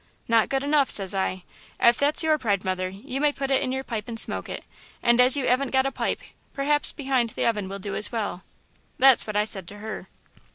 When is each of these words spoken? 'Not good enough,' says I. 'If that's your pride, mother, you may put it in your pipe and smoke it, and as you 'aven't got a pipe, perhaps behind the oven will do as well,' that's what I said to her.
'Not 0.27 0.49
good 0.49 0.63
enough,' 0.63 0.89
says 0.89 1.13
I. 1.13 1.43
'If 1.79 1.95
that's 1.99 2.23
your 2.23 2.39
pride, 2.39 2.65
mother, 2.65 2.89
you 2.89 3.21
may 3.21 3.31
put 3.31 3.51
it 3.51 3.61
in 3.61 3.71
your 3.71 3.83
pipe 3.83 4.09
and 4.09 4.19
smoke 4.19 4.49
it, 4.49 4.63
and 5.03 5.21
as 5.21 5.37
you 5.37 5.45
'aven't 5.45 5.69
got 5.69 5.85
a 5.85 5.91
pipe, 5.91 6.21
perhaps 6.55 6.91
behind 6.91 7.29
the 7.29 7.45
oven 7.45 7.69
will 7.69 7.77
do 7.77 7.93
as 7.95 8.11
well,' 8.11 8.41
that's 8.97 9.27
what 9.27 9.37
I 9.37 9.45
said 9.45 9.67
to 9.67 9.77
her. 9.77 10.09